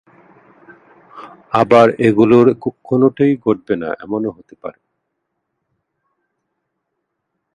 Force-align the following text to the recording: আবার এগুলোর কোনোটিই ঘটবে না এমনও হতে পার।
আবার 1.53 1.87
এগুলোর 2.07 2.47
কোনোটিই 2.83 3.33
ঘটবে 3.45 3.75
না 3.75 3.89
এমনও 4.03 4.31
হতে 4.31 4.55
পার। 4.61 4.75